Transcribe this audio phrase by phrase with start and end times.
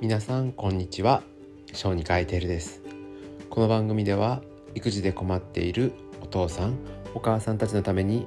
[0.00, 1.22] 皆さんこんにちは。
[1.74, 2.80] 小児科医テルです。
[3.50, 4.40] この番組では
[4.74, 5.92] 育児で困っている
[6.22, 6.78] お父さん
[7.14, 8.26] お母さんたちのために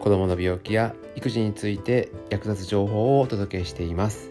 [0.00, 4.30] 子どもの病気や育児について役立つ情報をお届けしています。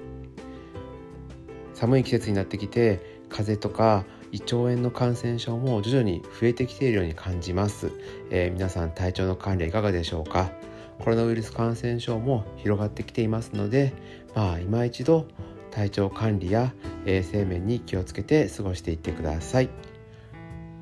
[1.74, 7.92] 寒い季節になってきて風邪とか胃腸炎の感染症も徐々に増えてきているように感じます、
[8.30, 10.52] えー、皆さん体調の管理いかがでしょうか？
[11.00, 13.94] コロナウイルス感染症も広がってきていますので
[14.36, 15.26] まあ今一度
[15.74, 16.72] 体調管理や
[17.06, 19.70] 衛生面に気をつけて過ごしていってください。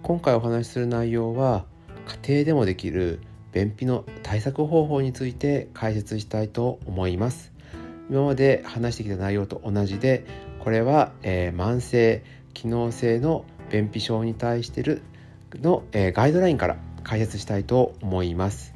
[0.04, 1.66] 今回お話しする内容は
[2.26, 3.22] 家庭でもできる
[3.54, 7.54] 便秘の対策方法について解説したいと思います。
[8.10, 10.26] 今まで話してきた内容と同じで
[10.60, 15.02] これは、えー、慢性機能性の便秘症に対してる
[15.56, 18.74] の、えー、ガイドラインから解説したいと思います、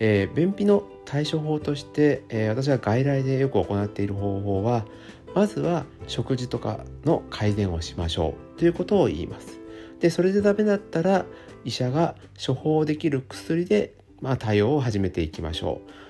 [0.00, 4.86] えー、便秘の対処法として、え私は外来でよく行っている方法は
[5.34, 9.60] まずは食事とかの改善をしましょうということを言います。
[10.00, 11.24] でそれでダメだったら
[11.64, 16.02] 医者が処方できる薬で、まあ、対応を始めていきましょう。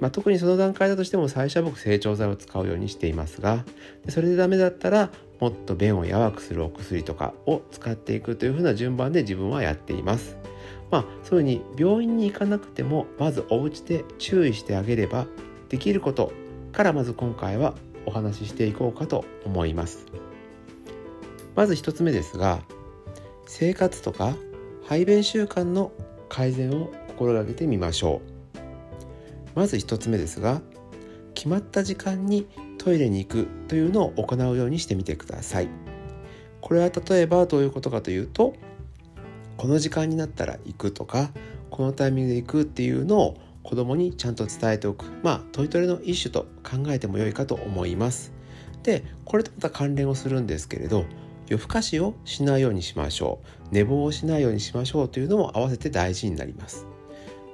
[0.00, 3.64] まあ、特にその段階だとしても最初は僕成長剤を使うようにしていますが
[4.04, 10.36] でそれでダメだったらもっと便を柔らくするお薬とかを使っていくというふうな順番で自分はやっています。
[10.90, 15.26] まあそういうふうに病院に行かなくてもまずお家で注意してあげれば
[15.68, 16.32] できること
[16.72, 17.74] からまず今回は
[18.06, 20.06] お話ししていこうかと思います。
[21.54, 22.60] まず1つ目ですが
[23.46, 24.34] 生活とか
[24.84, 25.92] 排便習慣の
[26.28, 28.22] 改善を心がけてみましょ
[28.54, 28.58] う。
[29.54, 30.62] まず1つ目ですが
[31.34, 32.46] 決まった時間に
[32.78, 35.68] トイレに行くというのを行うようにしてみてください。
[36.60, 38.54] これは例えばどういうことかというと
[39.56, 41.30] この時間になったら行くとか
[41.70, 45.06] このタイミングで行くっていうのを子供にちゃんと伝えておく。
[45.22, 48.32] まあトイトレの一種と考えても良いかと思います。
[48.82, 51.04] でこれとまた関連をするんですけれど
[51.48, 53.40] 夜更かしをしないようにしましょ
[53.70, 53.74] う。
[53.74, 56.86] 寝坊をしないようにしましょうというのも合わせて大事になります。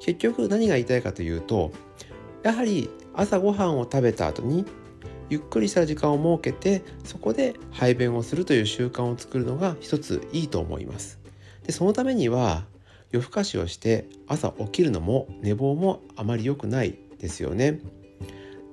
[0.01, 1.73] 結局何が言いたいかというと
[2.43, 4.65] やはり朝ごはんを食べた後に
[5.29, 11.19] ゆっくりした時間を設けてそこで排便をするという習慣を作るのが一ついいと思います。
[11.65, 12.65] でそのためには
[13.11, 17.81] 夜更かしをして朝起きるのも寝坊もあまり良くないですよね。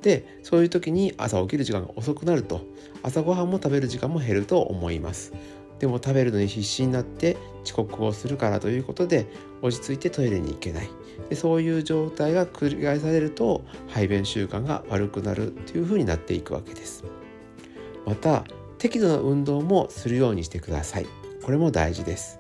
[0.01, 2.61] でそういう時に朝起きる時間が遅くなると
[3.01, 5.33] 朝ごはんも食べる時間も減ると思います。
[5.79, 9.27] でも食べるのに必死になって遅刻をするからということで
[9.61, 10.89] 落ち着いてトイレに行けない
[11.29, 17.03] でそういう状態が繰り返されると排便習慣が悪くなるというふうになっていくわけです
[18.05, 18.45] また
[18.77, 21.07] 適度な運動もするようにしてください
[21.43, 22.39] これも大事です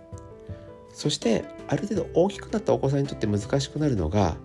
[0.93, 4.37] そしてある程度大きくなったお子さんにとって難しくなるのが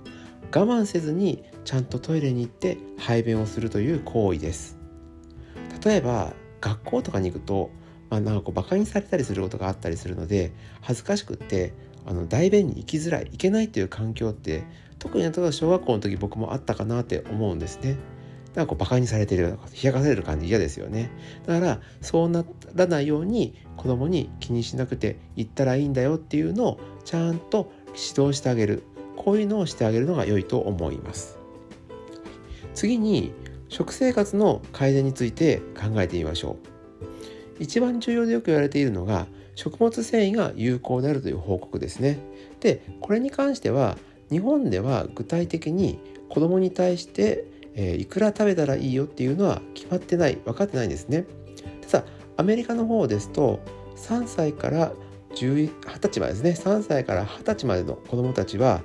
[0.52, 4.78] 我慢せずにちゃんとトイレに行って排便をするという行為です。
[5.84, 7.70] 例えば学校とかに行くと、
[8.10, 11.72] まあ、なんかこうバカにされたりすることがあったりするので恥ずかしくって
[12.06, 14.64] あの大便に行きづらい行けないという環境って
[14.98, 17.96] 特に例えば小学校の時僕もあったかなって思うんですね。
[18.54, 21.10] なんかこうバカにされてるような冷やかされる感じ嫌ですよね。
[21.46, 22.44] だからそうな
[22.74, 28.82] らないように子供に気にしなくて行ったらいいんだよっていうのをちゃんと指導してあげる。
[29.16, 31.38] こういうのをしてあげるのが良いと思います。
[32.74, 33.32] 次に
[33.68, 36.56] 食生活の改善について考えてみましょ
[37.58, 37.62] う。
[37.62, 42.18] 一番重要でよく言われているのが食物繊維が有効であるという報告ですね。
[42.60, 43.98] でこれに関しては
[44.30, 45.98] 日本では具体的に
[46.30, 47.44] 子供に対して
[47.74, 51.26] えー、いくら食べたらいいよっていうのは決まってない分かってないんですね。
[51.88, 52.04] ただ
[52.36, 53.60] アメリカの方ですと
[53.96, 54.92] 3歳から
[55.34, 55.70] 20
[56.00, 56.50] 歳までですね。
[56.50, 58.82] 3歳から20歳までの子どもたちは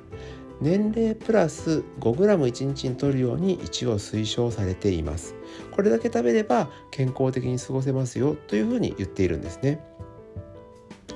[0.61, 5.35] 年齢プラス 5g1 日に摂るように一応推奨されています。
[5.71, 9.79] これだけ食べれば健康的に過ごせますよというふうに言っているんですね。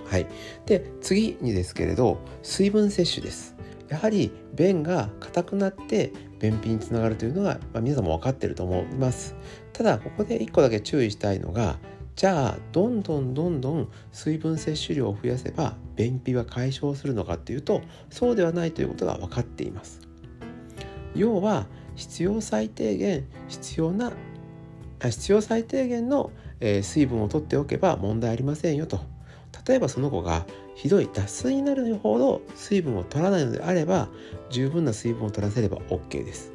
[0.06, 0.28] はい。
[0.66, 3.56] で次にですけれど水分摂取です。
[3.90, 9.36] やはり便が硬くなって便秘につながるというのが、まあ、皆さんも分かってると思います。
[9.74, 11.78] ただここで1個だけ注意したいのが
[12.16, 20.02] じゃあどんどんどんどん水分摂取量を増やせば便秘は解消するのかっていうとそうではないということが分かっています。
[21.16, 24.14] 要は必要最低限必要な
[25.08, 26.32] 必要最低限の、
[26.82, 29.00] 水分を取っておけば問題ありませんよと。
[29.70, 34.10] 例えばその子がひどい脱水になるほど水分を取らないのであれば
[34.50, 36.52] 十分な水分を取らせれば OK です。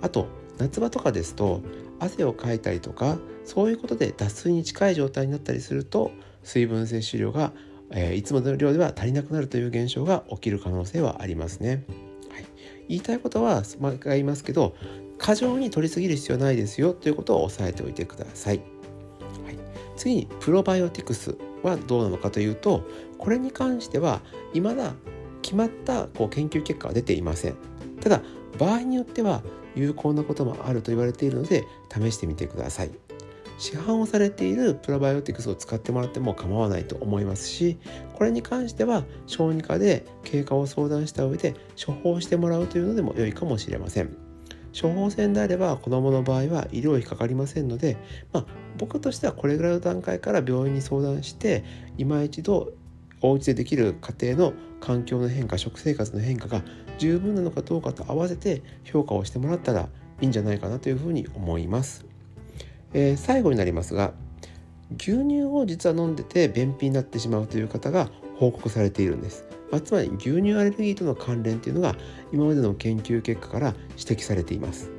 [0.00, 0.28] あと
[0.58, 1.60] 夏場とかですと
[1.98, 6.12] 汗をかいたりとかそういうことで脱水に近い状態になったりすると
[6.44, 7.52] 水分摂取量が、
[7.90, 11.84] えー、いつもの量では足りなくなるという現象が起きる可能性はありますね、
[12.30, 12.46] はい、
[12.88, 14.76] 言いたいことは毎回言いますけど
[15.18, 18.60] 過剰に取りすぎる必要ないですよということを押さえておいてください。
[19.96, 21.36] 次にプロバイオティクス。
[21.62, 22.82] はどうなのかというと
[23.18, 24.20] これに関しては
[24.52, 24.94] 未だ
[25.42, 27.56] 決まったこう研究結果は出ていません。
[28.00, 28.20] ただ
[28.58, 29.42] 場合によっては
[29.74, 32.90] 有効なこともあると言われているので試してみてください。
[33.58, 37.78] 市販をされているプロバイオティクスを使ってもらっても構わないと思いますし
[38.14, 41.54] これに関しては小児科で経過を相談した上で
[41.86, 44.21] 処方してもらうというのでも良いかもしれません。
[44.78, 47.96] 処方箋であれば子どもの場合は医療費かかりませんので、
[48.32, 48.46] まあ、
[48.78, 51.64] 僕としてはこれぐらいの段階から病院に相談して
[51.98, 52.72] 今一度
[53.20, 56.62] お家でできる家庭の環境の変化食生活の変化が
[56.98, 59.88] 十分なのかどうかと合わせて評価をしてもらったら
[60.20, 62.04] いいんじゃないかなというふうに思います。
[62.94, 64.12] えー、最後になりますが
[64.98, 71.96] 牛乳を実は飲んでて便秘になってしまうという方が報告されているんです、まあ、つまり牛乳アレルギーとの関連というのが
[72.30, 74.90] 今までの研究結果から指摘されています。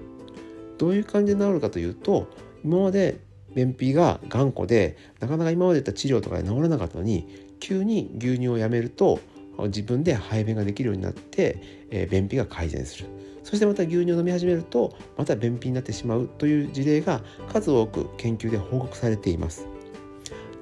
[0.80, 2.28] どういう感じで治るかというと
[2.66, 3.20] 今まで
[3.56, 9.20] 便秘が頑固でなかなか今まで言った治療とかで治らなかったのに急に牛乳をやめると
[9.66, 13.06] 自分で排便ができるようになって、えー、便秘が改善する。
[13.44, 17.22] そしてまた牛乳を飲み始めるとまた便秘になってしまうという事例が
[17.52, 19.68] 数多く研究で報告されています。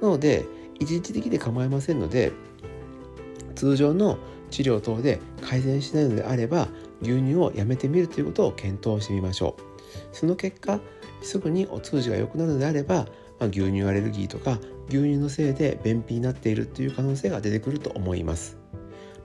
[0.02, 0.44] なので
[0.78, 2.32] 一時的で構いませんので
[3.62, 4.18] 通常の
[4.50, 6.66] 治療等で改善しないのであれば
[7.00, 9.62] 牛乳をやめてみるということを検討してみましょう。
[10.10, 10.80] その結果
[11.22, 13.06] すぐにお通じが良くなるのであれば、
[13.38, 18.58] まあ、牛乳アレルギーとか牛乳のせいで便秘になっているという可能性が出てくると思います、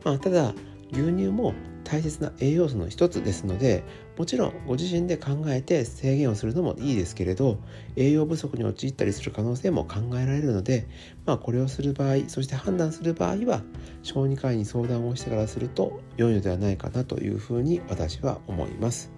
[0.04, 0.54] まあ、ただ
[0.92, 3.84] 牛乳も大切な栄養素の一つですので
[4.18, 7.60] もちろんご自身で考えて制限をするのもいいですけれど
[7.96, 10.88] 栄養不足に陥ったりする可能性も考えられるので、
[11.26, 13.62] まあ、これをする場合そして判断する場合は
[14.02, 19.12] 小児科医に相談をしてからすると良いのではないかなというふうに私は思います。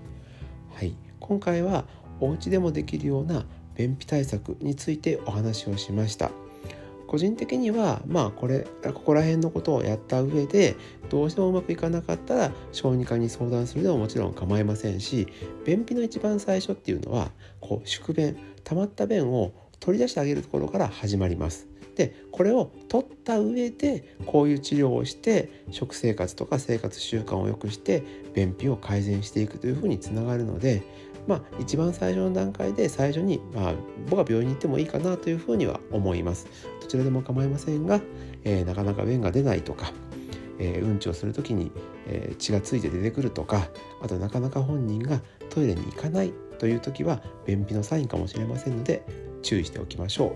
[0.74, 1.86] はい、今回は
[2.20, 3.46] お家でもできるような
[3.76, 6.32] 便秘対策についてお話をしました。
[7.10, 10.76] 個人的にはまあこれここら辺のことをやった上で
[11.10, 15.28] どうしてもうまくいかなかったら小児科に相談するでももちろん構いませんし
[15.66, 21.68] 便秘の一番最初っていうのはこう宿便溜まった便を取り出してあげるところから始まります。
[21.96, 28.04] でこれを取った上でこういう治療をして食生活とか生活習慣を良くして
[28.34, 30.84] 便秘を改善していくというふうにつながるので
[31.30, 33.74] まあ一番最初の段階で最初に、まあ、
[34.10, 36.48] 僕は病院に行ってもいいかなというふうには思います
[36.82, 38.02] どちらでも構いませんが、
[38.44, 39.94] えー、なかなか便が出ないとか
[40.60, 41.72] えー、うんちをする時に、
[42.06, 43.70] えー、血がついて出てくるとか
[44.02, 49.06] あとなかなか本人がトイレに行かないという時は便秘のサインかもしれませんので
[49.42, 50.36] 注意しておきましょ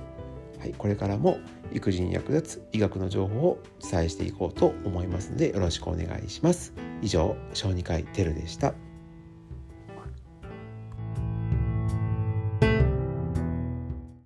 [0.60, 0.60] う。
[0.60, 1.40] はい、これからも
[1.74, 6.74] 育児に役立つ医学の情報をお伝えしていこうと思いますのでよろしくお願いします。
[7.02, 8.74] 以上小児科医テルでした。